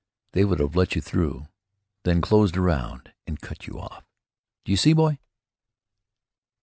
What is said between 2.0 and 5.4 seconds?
then closed around and cut you off. Do you see, boy?"